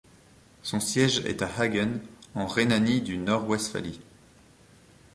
Son 0.63 0.79
siège 0.79 1.19
est 1.27 1.43
à 1.43 1.59
Hagen 1.59 1.99
en 2.33 2.47
Rhénanie-du-Nord-Westphalie. 2.47 4.01